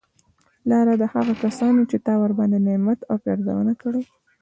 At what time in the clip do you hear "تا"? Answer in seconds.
2.05-2.13